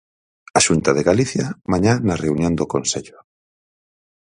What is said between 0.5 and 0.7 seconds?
A